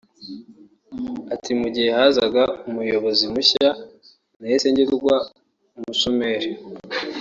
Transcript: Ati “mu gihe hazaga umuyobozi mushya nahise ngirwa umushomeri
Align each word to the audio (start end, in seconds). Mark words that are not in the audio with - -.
Ati 1.33 1.51
“mu 1.59 1.67
gihe 1.75 1.89
hazaga 1.97 2.43
umuyobozi 2.69 3.25
mushya 3.33 3.69
nahise 4.39 4.67
ngirwa 4.73 5.15
umushomeri 5.77 6.49